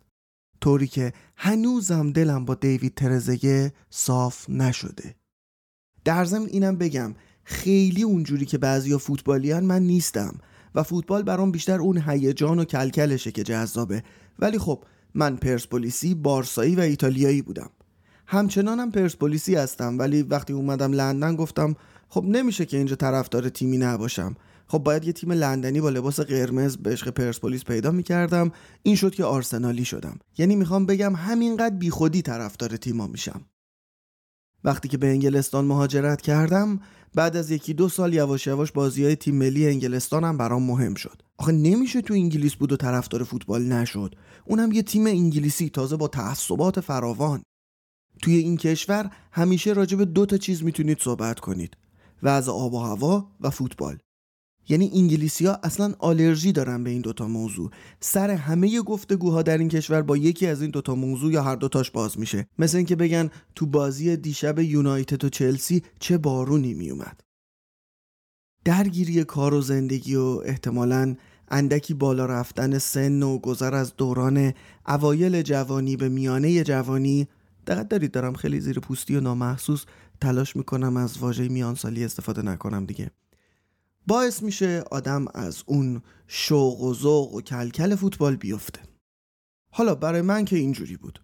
طوری 0.60 0.86
که 0.86 1.12
هنوزم 1.36 2.10
دلم 2.12 2.44
با 2.44 2.54
دیوید 2.54 2.94
ترزگه 2.94 3.72
صاف 3.90 4.50
نشده. 4.50 5.14
در 6.04 6.24
ضمن 6.24 6.46
اینم 6.46 6.76
بگم 6.76 7.14
خیلی 7.44 8.02
اونجوری 8.02 8.46
که 8.46 8.58
بعضیا 8.58 8.98
فوتبالیان 8.98 9.64
من 9.64 9.82
نیستم 9.82 10.38
و 10.74 10.82
فوتبال 10.82 11.22
برام 11.22 11.52
بیشتر 11.52 11.80
اون 11.80 12.02
هیجان 12.06 12.58
و 12.58 12.64
کلکلشه 12.64 13.32
که 13.32 13.42
جذابه. 13.42 14.02
ولی 14.38 14.58
خب 14.58 14.84
من 15.14 15.36
پرسپولیسی، 15.36 16.14
بارسایی 16.14 16.76
و 16.76 16.80
ایتالیایی 16.80 17.42
بودم. 17.42 17.70
همچنانم 18.32 18.90
پرسپولیسی 18.90 19.54
هستم 19.54 19.98
ولی 19.98 20.22
وقتی 20.22 20.52
اومدم 20.52 20.92
لندن 20.92 21.36
گفتم 21.36 21.76
خب 22.08 22.24
نمیشه 22.24 22.66
که 22.66 22.76
اینجا 22.76 22.96
طرفدار 22.96 23.48
تیمی 23.48 23.78
نباشم. 23.78 24.34
خب 24.66 24.78
باید 24.78 25.04
یه 25.04 25.12
تیم 25.12 25.32
لندنی 25.32 25.80
با 25.80 25.90
لباس 25.90 26.20
قرمز 26.20 26.76
به 26.76 26.90
عشق 26.90 27.10
پرسپولیس 27.10 27.64
پیدا 27.64 27.90
می‌کردم. 27.90 28.52
این 28.82 28.96
شد 28.96 29.14
که 29.14 29.24
آرسنالی 29.24 29.84
شدم. 29.84 30.18
یعنی 30.38 30.56
می‌خوام 30.56 30.86
بگم 30.86 31.14
همینقدر 31.14 31.74
بیخودی 31.74 32.22
طرفدار 32.22 32.76
تیما 32.76 33.06
میشم. 33.06 33.40
وقتی 34.64 34.88
که 34.88 34.98
به 34.98 35.06
انگلستان 35.06 35.64
مهاجرت 35.64 36.20
کردم 36.20 36.80
بعد 37.14 37.36
از 37.36 37.50
یکی 37.50 37.74
دو 37.74 37.88
سال 37.88 38.14
یواش 38.14 38.46
یواش 38.46 38.72
بازی 38.72 39.04
های 39.04 39.16
تیم 39.16 39.34
ملی 39.34 39.66
انگلستانم 39.66 40.38
برام 40.38 40.62
مهم 40.62 40.94
شد. 40.94 41.22
آخه 41.38 41.52
نمیشه 41.52 42.02
تو 42.02 42.14
انگلیس 42.14 42.54
بود 42.54 42.72
و 42.72 42.76
طرفدار 42.76 43.24
فوتبال 43.24 43.62
نشد. 43.62 44.14
اونم 44.44 44.72
یه 44.72 44.82
تیم 44.82 45.06
انگلیسی 45.06 45.70
تازه 45.70 45.96
با 45.96 46.08
تعصبات 46.08 46.80
فراوان. 46.80 47.42
توی 48.22 48.36
این 48.36 48.56
کشور 48.56 49.10
همیشه 49.32 49.72
راجع 49.72 49.96
به 49.96 50.04
دو 50.04 50.26
تا 50.26 50.36
چیز 50.36 50.62
می‌تونید 50.62 50.98
صحبت 51.00 51.40
کنید. 51.40 51.76
وضع 52.22 52.52
آب 52.52 52.74
و 52.74 52.78
هوا 52.78 53.30
و 53.40 53.50
فوتبال. 53.50 53.98
یعنی 54.68 54.90
انگلیسی 54.94 55.46
ها 55.46 55.58
اصلا 55.62 55.94
آلرژی 55.98 56.52
دارن 56.52 56.84
به 56.84 56.90
این 56.90 57.00
دوتا 57.00 57.28
موضوع. 57.28 57.70
سر 58.00 58.30
همه 58.30 58.82
گفتگوها 58.82 59.42
در 59.42 59.58
این 59.58 59.68
کشور 59.68 60.02
با 60.02 60.16
یکی 60.16 60.46
از 60.46 60.62
این 60.62 60.70
دوتا 60.70 60.94
موضوع 60.94 61.32
یا 61.32 61.42
هر 61.42 61.56
دوتاش 61.56 61.90
باز 61.90 62.18
میشه. 62.18 62.46
مثل 62.58 62.76
اینکه 62.76 62.96
بگن 62.96 63.30
تو 63.54 63.66
بازی 63.66 64.16
دیشب 64.16 64.58
یونایتد 64.58 65.24
و 65.24 65.28
چلسی 65.28 65.82
چه 66.00 66.18
بارونی 66.18 66.74
میومد 66.74 67.20
درگیری 68.64 69.24
کار 69.24 69.54
و 69.54 69.60
زندگی 69.60 70.14
و 70.14 70.42
احتمالا 70.44 71.16
اندکی 71.48 71.94
بالا 71.94 72.26
رفتن 72.26 72.78
سن 72.78 73.22
و 73.22 73.38
گذر 73.38 73.74
از 73.74 73.96
دوران 73.96 74.52
اوایل 74.88 75.42
جوانی 75.42 75.96
به 75.96 76.08
میانه 76.08 76.64
جوانی 76.64 77.28
دقت 77.70 77.88
دارید 77.88 78.12
دارم 78.12 78.34
خیلی 78.34 78.60
زیر 78.60 78.80
پوستی 78.80 79.16
و 79.16 79.20
نامحسوس 79.20 79.84
تلاش 80.20 80.56
می‌کنم 80.56 80.96
از 80.96 81.18
واژه 81.18 81.48
میانسالی 81.48 82.04
استفاده 82.04 82.42
نکنم 82.42 82.86
دیگه. 82.86 83.10
باعث 84.06 84.42
میشه 84.42 84.84
آدم 84.90 85.24
از 85.34 85.62
اون 85.66 86.02
شوق 86.26 86.80
و 86.80 86.94
ذوق 86.94 87.34
و 87.34 87.40
کلکل 87.40 87.94
فوتبال 87.94 88.36
بیفته. 88.36 88.80
حالا 89.72 89.94
برای 89.94 90.22
من 90.22 90.44
که 90.44 90.56
اینجوری 90.56 90.96
بود. 90.96 91.20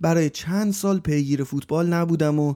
برای 0.00 0.30
چند 0.30 0.72
سال 0.72 0.98
پیگیر 1.00 1.44
فوتبال 1.44 1.86
نبودم 1.86 2.38
و 2.38 2.54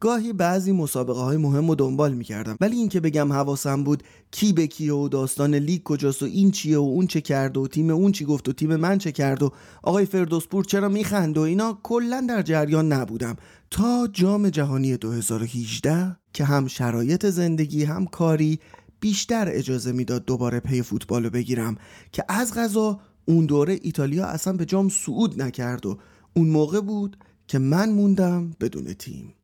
گاهی 0.00 0.32
بعضی 0.32 0.72
مسابقه 0.72 1.20
های 1.20 1.36
مهم 1.36 1.68
رو 1.68 1.74
دنبال 1.74 2.14
می‌کردم. 2.14 2.56
ولی 2.60 2.76
اینکه 2.76 3.00
بگم 3.00 3.32
حواسم 3.32 3.84
بود 3.84 4.02
کی 4.30 4.52
به 4.52 4.66
کیه 4.66 4.94
و 4.94 5.08
داستان 5.08 5.54
لیگ 5.54 5.82
کجاست 5.82 6.22
و 6.22 6.26
این 6.26 6.50
چیه 6.50 6.78
و 6.78 6.80
اون 6.80 7.06
چه 7.06 7.20
کرد 7.20 7.56
و 7.56 7.68
تیم 7.68 7.90
اون 7.90 8.12
چی 8.12 8.24
گفت 8.24 8.48
و 8.48 8.52
تیم 8.52 8.76
من 8.76 8.98
چه 8.98 9.12
کرد 9.12 9.42
و 9.42 9.52
آقای 9.82 10.06
فردوسپور 10.06 10.64
چرا 10.64 10.88
میخند 10.88 11.38
و 11.38 11.40
اینا 11.40 11.78
کلا 11.82 12.26
در 12.28 12.42
جریان 12.42 12.92
نبودم. 12.92 13.36
تا 13.70 14.08
جام 14.12 14.48
جهانی 14.48 14.96
2018 14.96 16.16
که 16.32 16.44
هم 16.44 16.66
شرایط 16.66 17.26
زندگی 17.26 17.84
هم 17.84 18.06
کاری 18.06 18.58
بیشتر 19.00 19.48
اجازه 19.48 19.92
می‌داد 19.92 20.24
دوباره 20.24 20.60
پی 20.60 20.82
فوتبال 20.82 21.24
رو 21.24 21.30
بگیرم 21.30 21.76
که 22.12 22.24
از 22.28 22.54
غذا 22.54 23.00
اون 23.24 23.46
دوره 23.46 23.78
ایتالیا 23.82 24.26
اصلا 24.26 24.52
به 24.52 24.64
جام 24.64 24.88
صعود 24.88 25.42
نکرد 25.42 25.86
و 25.86 25.98
اون 26.34 26.48
موقع 26.48 26.80
بود 26.80 27.16
که 27.48 27.58
من 27.58 27.92
موندم 27.92 28.50
بدون 28.60 28.92
تیم. 28.92 29.35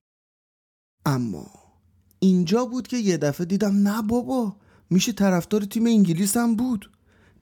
اما 1.06 1.46
اینجا 2.18 2.64
بود 2.64 2.88
که 2.88 2.96
یه 2.96 3.16
دفعه 3.16 3.46
دیدم 3.46 3.88
نه 3.88 4.02
بابا 4.02 4.56
میشه 4.90 5.12
طرفدار 5.12 5.64
تیم 5.64 5.86
انگلیس 5.86 6.36
هم 6.36 6.56
بود. 6.56 6.90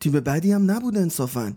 تیم 0.01 0.13
بعدی 0.13 0.53
هم 0.53 0.71
نبود 0.71 0.97
انصافا. 0.97 1.53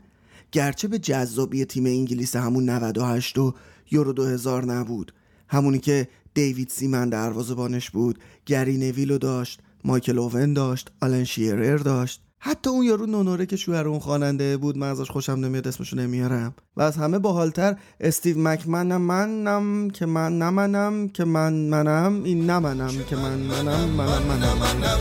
گرچه 0.51 0.87
به 0.87 0.99
جذابی 0.99 1.65
تیم 1.65 1.85
انگلیس 1.85 2.35
همون 2.35 2.69
98 2.69 3.37
و 3.37 3.53
یورو 3.91 4.13
2000 4.13 4.65
نبود. 4.65 5.13
همونی 5.47 5.79
که 5.79 6.07
دیوید 6.33 6.69
سیمن 6.69 7.09
دروازه‌بانش 7.09 7.89
بود 7.89 8.19
گری 8.45 8.77
نویلو 8.77 9.17
داشت 9.17 9.59
مایکل 9.83 10.19
اوون 10.19 10.53
داشت 10.53 10.91
آلن 11.01 11.23
شیرر 11.23 11.77
داشت. 11.77 12.21
حتی 12.45 12.69
اون 12.69 12.85
یارو 12.85 13.05
نونوره 13.05 13.45
که 13.45 13.55
شوهر 13.55 13.87
اون 13.87 13.99
خواننده 13.99 14.57
بود 14.57 14.77
من 14.77 14.89
ازش 14.89 15.09
خوشم 15.11 15.31
نمیاد 15.31 15.67
اسمشو 15.67 15.95
نمیارم. 15.95 16.53
و 16.77 16.81
از 16.81 16.97
همه 16.97 17.19
باحالتر 17.19 17.75
استیو 17.99 18.39
مکمنم 18.39 19.01
منم 19.01 19.89
که 19.89 20.05
من 20.05 20.39
نمنم 20.39 21.09
که 21.09 21.25
من 21.25 21.53
منم 21.53 22.23
این 22.23 22.49
نمنم 22.49 23.03
که 23.09 23.15
من 23.15 23.39
منم 23.39 23.89
منم 23.89 24.57
منم 24.59 24.99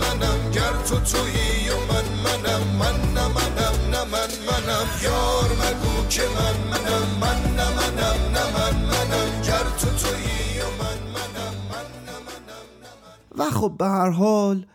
منم 0.00 0.50
گر 0.52 0.72
تو 0.88 0.96
تویی 1.00 1.68
و 1.68 1.92
من 1.92 2.04
منم 2.24 2.62
من 2.78 3.00
نمنم 3.10 3.74
نه 3.90 4.04
من 4.04 4.30
منم 4.48 4.86
یار 5.02 5.50
مگو 5.60 6.08
که 6.08 6.22
من 6.22 6.56
منم 6.70 7.06
من 7.20 7.38
نمنم 7.52 8.18
نه 8.34 8.44
من 8.58 8.76
منم 8.84 9.42
گر 9.42 9.66
تو 9.78 9.86
تویی 9.86 10.60
و 10.60 10.68
من 10.82 10.98
منم. 11.14 11.54
من 11.70 11.88
نمنم 12.08 13.48
و 13.48 13.50
خب 13.50 13.74
به 13.78 13.86
هر 13.86 14.10
حال 14.10 14.66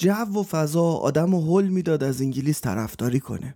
جو 0.00 0.40
و 0.40 0.42
فضا 0.42 0.92
آدم 0.92 1.34
و 1.34 1.40
حل 1.40 1.68
می‌داد 1.68 2.04
از 2.04 2.20
انگلیس 2.20 2.60
طرفداری 2.60 3.20
کنه. 3.20 3.54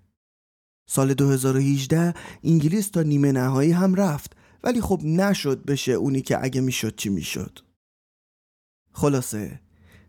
سال 0.89 1.15
2018 1.15 2.15
انگلیس 2.43 2.89
تا 2.89 3.03
نیمه 3.03 3.33
نهایی 3.33 3.73
هم 3.73 3.95
رفت 3.95 4.37
ولی 4.63 4.81
خب 4.81 5.01
نشد 5.05 5.65
بشه 5.65 5.93
اونی 5.93 6.23
که 6.23 6.45
اگه 6.45 6.61
می‌شد 6.61 6.97
چی 6.97 7.09
می‌شد. 7.09 7.59
خلاصه 8.93 9.61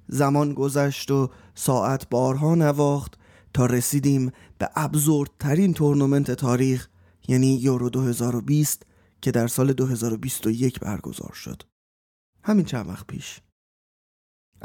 زمان 0.07 0.53
گذشت 0.53 1.11
و 1.11 1.29
ساعت 1.55 2.09
بارها 2.09 2.55
نواخت 2.55 3.13
تا 3.53 3.65
رسیدیم 3.65 4.31
به 4.57 4.69
ابزوردترین 4.75 5.73
تورنمنت 5.73 6.31
تاریخ 6.31 6.87
یعنی 7.27 7.55
یورو 7.55 7.89
2020 7.89 8.85
که 9.21 9.31
در 9.31 9.47
سال 9.47 9.73
2021 9.73 10.79
برگزار 10.79 11.33
شد. 11.33 11.63
همین 12.43 12.65
چند 12.65 12.87
وقت 12.87 13.07
پیش. 13.07 13.41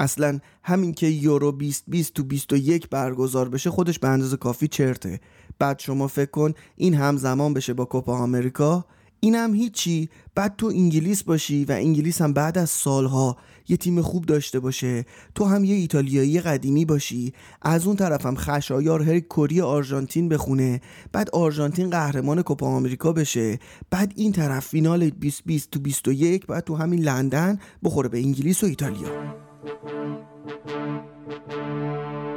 اصلا 0.00 0.38
همین 0.62 0.92
که 0.92 1.06
یورو 1.06 1.52
2020 1.52 2.14
تو 2.14 2.24
21 2.24 2.88
برگزار 2.88 3.48
بشه 3.48 3.70
خودش 3.70 3.98
به 3.98 4.08
اندازه 4.08 4.36
کافی 4.36 4.68
چرته. 4.68 5.20
بعد 5.58 5.78
شما 5.78 6.06
فکر 6.06 6.30
کن 6.30 6.52
این 6.76 6.94
همزمان 6.94 7.54
بشه 7.54 7.74
با 7.74 7.84
کوپا 7.84 8.16
آمریکا 8.16 8.84
اینم 9.20 9.54
هیچی. 9.54 10.08
بعد 10.34 10.54
تو 10.58 10.66
انگلیس 10.66 11.22
باشی 11.22 11.64
و 11.64 11.72
انگلیس 11.72 12.22
هم 12.22 12.32
بعد 12.32 12.58
از 12.58 12.70
سالها 12.70 13.36
یه 13.68 13.76
تیم 13.76 14.02
خوب 14.02 14.26
داشته 14.26 14.60
باشه. 14.60 15.04
تو 15.34 15.44
هم 15.44 15.64
یه 15.64 15.74
ایتالیایی 15.74 16.40
قدیمی 16.40 16.84
باشی. 16.84 17.32
از 17.62 17.86
اون 17.86 17.96
طرفم 17.96 18.34
خشایار 18.34 19.02
هر 19.02 19.20
کری 19.20 19.60
آرژانتین 19.60 20.28
بخونه. 20.28 20.80
بعد 21.12 21.30
آرژانتین 21.30 21.90
قهرمان 21.90 22.42
کوپا 22.42 22.66
آمریکا 22.66 23.12
بشه. 23.12 23.58
بعد 23.90 24.12
این 24.16 24.32
طرف 24.32 24.66
فینال 24.66 25.10
2020 25.10 25.70
تو 25.70 25.80
21 25.80 26.46
بعد 26.46 26.64
تو 26.64 26.76
همین 26.76 27.00
لندن 27.00 27.58
بخوره 27.84 28.08
به 28.08 28.18
انگلیس 28.18 28.64
و 28.64 28.66
ایتالیا. 28.66 29.49
Thank 29.62 29.82
you. 31.50 32.29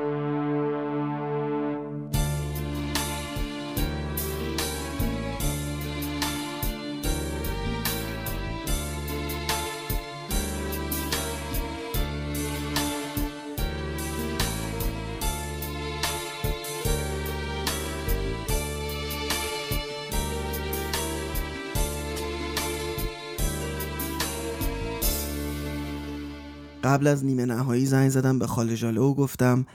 قبل 26.94 27.08
از 27.08 27.26
نیمه 27.26 27.46
نهایی 27.46 27.86
زنگ 27.86 28.10
زدم 28.10 28.40
به 28.40 28.48
خاله 28.48 28.76
جاله 28.76 29.02
و 29.02 29.14
گفتم 29.14 29.66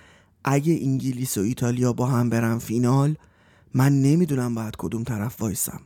اگه 0.45 0.79
انگلیس 0.83 1.39
و 1.39 1.41
ایتالیا 1.41 1.93
با 1.93 2.07
هم 2.07 2.31
برن 2.31 2.59
فینال 2.59 3.17
من 3.75 4.03
نمی‌دونم 4.03 4.55
باید 4.55 4.77
کدوم 4.79 5.05
طرف 5.05 5.43
وایسم. 5.43 5.81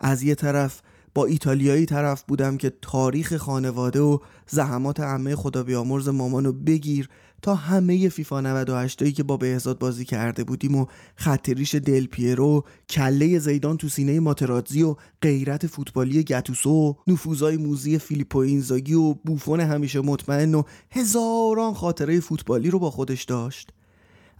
از 0.00 0.22
یه 0.22 0.34
طرف 0.34 0.82
با 1.14 1.26
ایتالیایی 1.26 1.86
طرف 1.86 2.22
بودم 2.22 2.56
که 2.56 2.72
تاریخ 2.82 3.36
خانواده 3.36 4.00
و 4.00 4.18
زحمات 4.46 5.00
عمه 5.00 5.36
خدا 5.36 5.62
بیامرز 5.62 6.08
مامانو 6.08 6.52
بگیر 6.52 7.08
تا 7.42 7.54
همه 7.54 8.08
فیفا 8.08 8.40
98 8.40 9.02
هایی 9.02 9.14
که 9.14 9.22
با 9.22 9.36
بهزاد 9.36 9.78
بازی 9.78 10.04
کرده 10.04 10.44
بودیم 10.44 10.74
و 10.74 10.86
خطریش 11.16 11.74
دل 11.74 12.06
پیرو 12.06 12.64
کله 12.90 13.38
زیدان 13.38 13.76
تو 13.76 13.88
سینه 13.88 14.20
ماترادزی 14.20 14.82
و 14.82 14.96
غیرت 15.22 15.66
فوتبالی 15.66 16.24
گتوسو 16.24 16.70
و 16.70 16.94
نفوذای 17.06 17.56
موزی 17.56 17.98
فیلیپو 17.98 18.38
اینزاگی 18.38 18.94
و 18.94 19.14
بوفون 19.14 19.60
همیشه 19.60 20.00
مطمئن 20.00 20.54
و 20.54 20.62
هزاران 20.90 21.74
خاطره 21.74 22.20
فوتبالی 22.20 22.70
رو 22.70 22.78
با 22.78 22.90
خودش 22.90 23.24
داشت. 23.24 23.72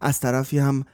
از 0.01 0.21
طرفی 0.21 0.59
هم 0.59 0.85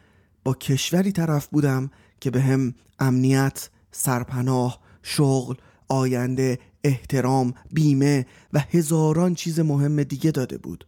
با 0.45 0.55
کشوری 0.55 1.13
طرف 1.13 1.47
بودم 1.47 1.91
که 2.21 2.31
به 2.31 2.41
هم 2.41 2.75
امنیت، 2.99 3.71
سرپناه، 3.93 4.81
شغل، 5.09 5.55
آینده، 5.89 6.59
احترام، 6.85 7.55
بیمه 7.73 8.27
و 8.53 8.59
هزاران 8.59 9.35
چیز 9.35 9.61
مهم 9.61 10.03
دیگه 10.03 10.31
داده 10.31 10.59
بود. 10.59 10.87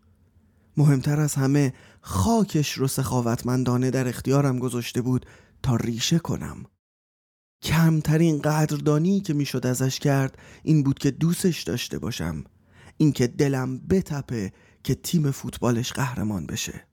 مهمتر 0.76 1.20
از 1.20 1.34
همه 1.34 1.72
خاکش 2.00 2.72
رو 2.72 2.88
سخاوتمندانه 2.88 3.90
در 3.90 4.08
اختیارم 4.08 4.58
گذاشته 4.58 5.02
بود 5.02 5.26
تا 5.62 5.76
ریشه 5.76 6.18
کنم. 6.18 6.64
کمترین 7.62 8.38
قدردانی 8.38 9.20
که 9.20 9.34
می‌شد 9.34 9.66
ازش 9.66 9.98
کرد 9.98 10.38
این 10.62 10.82
بود 10.82 10.98
که 10.98 11.10
دوستش 11.10 11.62
داشته 11.62 11.98
باشم. 11.98 12.44
اینکه 12.96 13.26
دلم 13.26 13.78
بتپه 13.78 14.52
که 14.84 14.94
تیم 14.94 15.30
فوتبالش 15.30 15.92
قهرمان 15.92 16.46
بشه. 16.46 16.87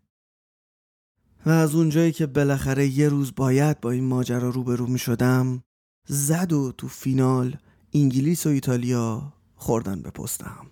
و 1.46 1.50
از 1.50 1.76
اونجایی 1.76 2.12
که 2.12 2.26
بالاخره 2.26 2.88
یه 2.88 3.10
روز 3.10 3.36
باید 3.36 3.82
با 3.82 3.92
این 3.92 4.04
ماجرا 4.04 4.50
روبرو 4.50 4.88
می 4.88 5.00
شدم 5.00 5.64
زد 6.08 6.54
و 6.54 6.72
تو 6.72 6.88
فینال 6.88 7.58
انگلیس 7.94 8.46
و 8.46 8.50
ایتالیا 8.50 9.34
خوردن 9.56 10.02
به 10.02 10.10
پستم. 10.10 10.68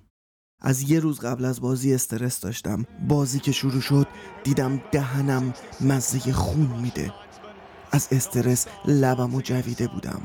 از 0.62 0.92
یه 0.92 1.00
روز 1.00 1.20
قبل 1.20 1.46
از 1.46 1.62
بازی 1.62 1.94
استرس 1.94 2.40
داشتم. 2.40 2.86
بازی 3.08 3.40
که 3.40 3.52
شروع 3.52 3.82
شد 3.82 4.08
دیدم 4.44 4.82
دهنم 4.92 5.54
مزه 5.82 6.34
خون 6.34 6.80
میده. 6.82 7.14
از 7.92 8.08
استرس 8.12 8.68
لبم 8.86 9.36
و 9.36 9.42
جویده 9.42 9.88
بودم. 9.88 10.22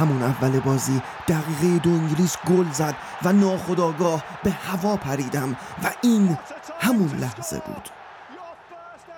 همون 0.00 0.22
اول 0.22 0.60
بازی 0.60 1.02
دقیقه 1.28 1.78
دو 1.78 1.90
انگلیس 1.90 2.36
گل 2.48 2.72
زد 2.72 2.94
و 3.24 3.32
ناخداگاه 3.32 4.24
به 4.44 4.50
هوا 4.50 4.96
پریدم 4.96 5.56
و 5.84 5.92
این 6.02 6.38
همون 6.80 7.08
لحظه 7.08 7.62
بود. 7.66 7.88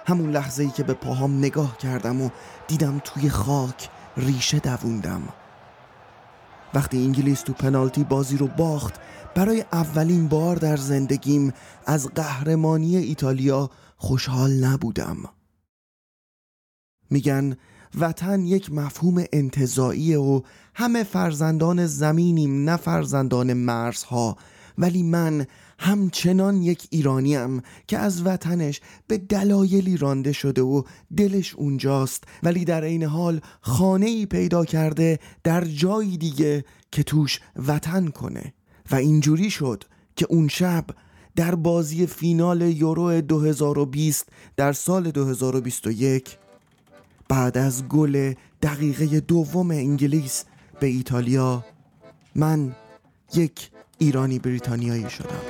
همون 0.06 0.30
لحظه 0.30 0.62
ای 0.62 0.70
که 0.70 0.82
به 0.82 0.94
پاهام 0.94 1.38
نگاه 1.38 1.76
کردم 1.76 2.22
و 2.22 2.30
دیدم 2.68 2.98
توی 2.98 3.30
خاک 3.30 3.88
ریشه 4.16 4.58
دووندم. 4.58 5.22
وقتی 6.74 7.04
انگلیس 7.04 7.40
تو 7.40 7.52
پنالتی 7.52 8.04
بازی 8.04 8.36
رو 8.36 8.46
باخت 8.46 8.94
برای 9.34 9.64
اولین 9.72 10.28
بار 10.28 10.56
در 10.56 10.76
زندگیم 10.76 11.52
از 11.86 12.08
قهرمانی 12.08 12.96
ایتالیا 12.96 13.70
خوشحال 13.96 14.50
نبودم. 14.50 15.16
میگن 17.10 17.56
وطن 17.98 18.46
یک 18.46 18.72
مفهوم 18.72 19.24
انتظاییه 19.32 20.18
و 20.18 20.40
همه 20.74 21.02
فرزندان 21.02 21.86
زمینیم 21.86 22.64
نه 22.70 22.76
فرزندان 22.76 23.52
مرزها. 23.52 24.36
ولی 24.78 25.02
من 25.02 25.46
همچنان 25.78 26.62
یک 26.62 26.86
ایرانیم 26.90 27.62
که 27.86 27.98
از 27.98 28.26
وطنش 28.26 28.80
به 29.06 29.18
دلایلی 29.18 29.96
رانده 29.96 30.32
شده 30.32 30.62
و 30.62 30.82
دلش 31.16 31.54
اونجاست. 31.54 32.24
ولی 32.42 32.64
در 32.64 32.84
عین 32.84 33.02
حال 33.02 33.40
خانه 33.60 34.06
ای 34.06 34.26
پیدا 34.26 34.64
کرده 34.64 35.18
در 35.44 35.64
جایی 35.64 36.16
دیگه 36.16 36.64
که 36.90 37.02
توش 37.02 37.40
وطن 37.66 38.08
کنه. 38.08 38.52
و 38.90 38.94
اینجوری 38.94 39.50
شد 39.50 39.84
که 40.16 40.26
اون 40.30 40.48
شب 40.48 40.84
در 41.36 41.54
بازی 41.54 42.06
فینال 42.06 42.60
یورو 42.60 43.20
2020 43.20 44.28
در 44.56 44.72
سال 44.72 45.10
2021 45.10 46.38
بعد 47.28 47.58
از 47.58 47.88
گل 47.88 48.34
دقیقه 48.62 49.20
دوم 49.20 49.70
انگلیس 49.70 50.44
به 50.80 50.86
ایتالیا 50.86 51.64
من 52.34 52.76
یک 53.34 53.70
ایرانی 53.98 54.38
بریتانیایی 54.38 55.10
شدم. 55.10 55.40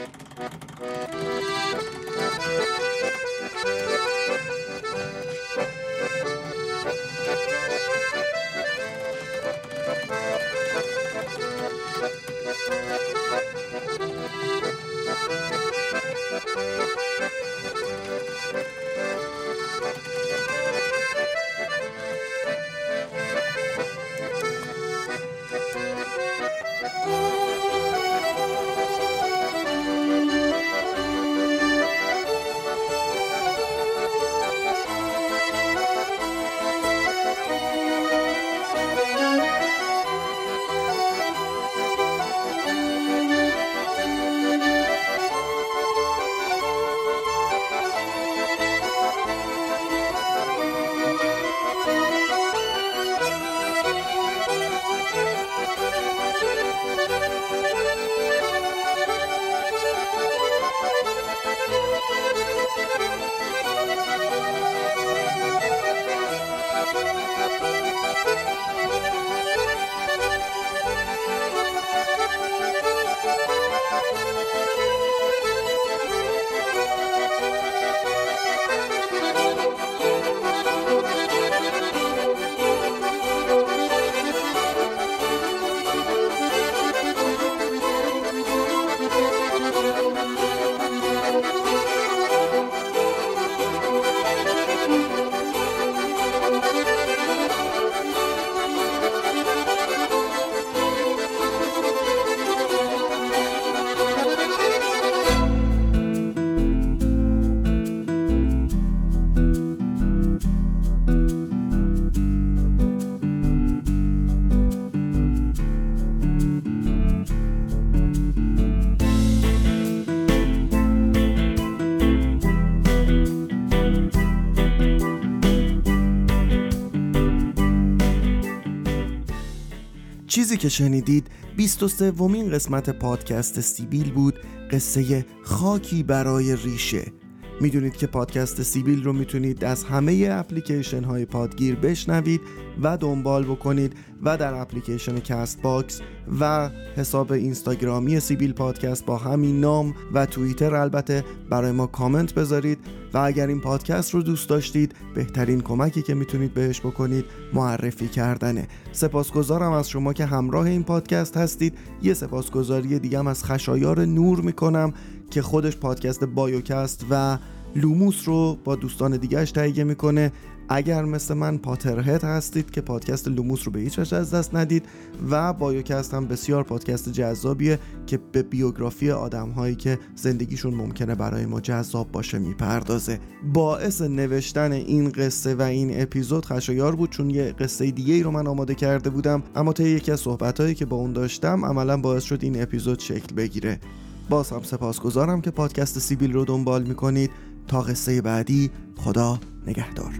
که 130.63 130.69
شنیدید 130.69 131.27
23 131.57 132.11
ومین 132.11 132.51
قسمت 132.51 132.91
پادکست 132.91 133.61
سیبیل 133.61 134.13
بود 134.13 134.39
قصه 134.71 135.27
خاکی 135.43 136.03
برای 136.03 136.57
ریشه. 136.57 137.22
می‌دونید 137.63 137.97
که 137.97 138.07
پادکست 138.07 138.63
سیبیل 138.63 139.05
رو 139.05 139.13
می‌تونید 139.13 139.65
از 139.65 139.85
همه 139.85 140.29
اپلیکیشن 140.31 141.05
های 141.05 141.25
پادگیر 141.25 141.75
بشنوید 141.75 142.41
و 142.83 142.97
دنبال 142.97 143.45
بکنید 143.45 143.93
و 144.23 144.37
در 144.37 144.55
اپلیکیشن 144.55 145.19
Castbox 145.19 146.01
و 146.41 146.71
حساب 146.97 147.33
اینستاگرامی 147.33 148.21
سیبیل 148.21 148.53
پادکست 148.53 149.07
با 149.07 149.17
همین 149.17 149.61
نام 149.61 149.95
و 150.15 150.27
توییتر 150.27 150.75
البته 150.75 151.25
برای 151.51 151.73
ما 151.73 151.87
کامنت 151.87 152.35
بذارید 152.35 152.79
و 153.15 153.19
اگر 153.19 153.47
این 153.47 153.61
پادکست 153.61 154.15
رو 154.15 154.23
دوست 154.23 154.49
داشتید 154.49 154.95
بهترین 155.15 155.61
کمکی 155.61 156.03
که 156.03 156.15
می‌تونید 156.15 156.55
بهش 156.55 156.81
بکنید 156.81 157.25
معرفی 157.53 158.09
کردنه. 158.09 158.69
سپاسگزارم 158.93 159.73
از 159.73 159.89
شما 159.89 160.13
که 160.13 160.27
همراه 160.27 160.67
این 160.67 160.83
پادکست 160.83 161.37
هستید. 161.37 161.79
یه 162.03 162.15
سپاسگزاری 162.15 162.99
دیگه 162.99 163.29
از 163.29 163.45
خشایار 163.45 164.05
نور 164.05 164.41
می‌کنم 164.41 164.93
که 165.31 165.43
خودش 165.43 165.77
پادکست 165.77 166.25
بایوکست 166.25 167.07
و 167.11 167.39
لوموس 167.77 168.29
رو 168.29 168.59
با 168.65 168.77
دوستان 168.77 169.17
دیگهش 169.17 169.51
تهیه 169.51 169.85
می‌کنه. 169.85 170.33
اگر 170.69 171.05
مثل 171.05 171.35
من 171.35 171.59
Potterhead 171.59 172.25
هستید 172.25 172.71
که 172.71 172.81
پادکست 172.81 173.29
لوموس 173.29 173.63
رو 173.67 173.73
به 173.73 173.81
هیچ 173.81 173.99
وجه 173.99 174.17
از 174.17 174.35
دست 174.35 174.55
ندید 174.55 174.85
و 175.31 175.53
بایوکست 175.53 176.15
هم 176.15 176.27
بسیار 176.27 176.63
پادکست 176.63 177.09
جذابیه 177.09 177.79
که 178.07 178.19
به 178.33 178.43
بیوگرافی 178.43 179.11
آدم 179.11 179.51
هایی 179.51 179.75
که 179.75 179.99
زندگیشون 180.17 180.75
ممکنه 180.75 181.15
برای 181.15 181.47
ما 181.47 181.61
جذاب 181.61 182.13
باشه 182.13 182.39
می‌پردازه. 182.39 183.19
باعث 183.53 184.03
نوشتن 184.03 184.73
این 184.73 185.09
قصه 185.09 185.55
و 185.55 185.63
این 185.63 186.03
اپیزود 186.03 186.47
خشایار 186.47 186.97
بود 186.97 187.11
چون 187.11 187.31
یه 187.31 187.53
قصه 187.53 187.91
دیگه 187.91 188.15
ای 188.15 188.23
رو 188.23 188.31
من 188.31 188.47
آماده 188.47 188.75
کرده 188.75 189.11
بودم. 189.11 189.43
اما 189.55 189.73
طی 189.73 189.89
یکی 189.89 190.13
از 190.13 190.21
صحبت 190.21 190.61
هایی 190.61 190.75
که 190.75 190.87
با 190.87 190.97
اون 190.97 191.13
داشتم 191.13 191.65
عملا 191.65 191.97
باعث 191.97 192.23
شد 192.23 192.39
این 192.43 192.63
اپیزود 192.63 192.99
شکل 192.99 193.35
بگیره. 193.35 193.81
باز 194.29 194.51
هم 194.51 194.63
سپاسگزارم 194.63 195.41
که 195.41 195.51
پادکست 195.51 195.99
سیبیل 195.99 196.33
رو 196.33 196.45
دنبال 196.45 196.83
می‌کنید. 196.83 197.31
تا 197.69 197.83
قصه 197.83 198.23
بعدی 198.23 198.71
خدا 198.97 199.39
نگهدار. 199.67 200.13